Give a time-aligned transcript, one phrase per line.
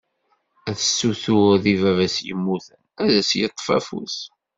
[0.69, 4.17] Ad tessuter deg baba-s yemmuten ad as-yeṭṭef afus.